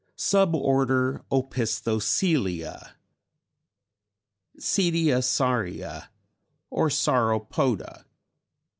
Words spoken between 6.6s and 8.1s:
OR SAUROPODA).